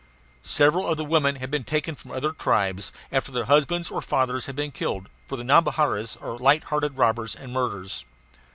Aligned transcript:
Several 0.41 0.87
of 0.87 0.97
the 0.97 1.05
women 1.05 1.35
had 1.35 1.51
been 1.51 1.63
taken 1.63 1.93
from 1.93 2.09
other 2.09 2.31
tribes, 2.31 2.91
after 3.11 3.31
their 3.31 3.45
husbands 3.45 3.91
or 3.91 4.01
fathers 4.01 4.47
had 4.47 4.55
been 4.55 4.71
killed; 4.71 5.09
for 5.27 5.35
the 5.35 5.43
Nhambiquaras 5.43 6.17
are 6.19 6.39
light 6.39 6.63
hearted 6.63 6.97
robbers 6.97 7.35
and 7.35 7.53
murderers. 7.53 8.03